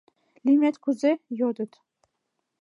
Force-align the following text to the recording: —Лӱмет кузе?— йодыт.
—Лӱмет 0.45 0.75
кузе?— 0.83 1.11
йодыт. 1.39 1.71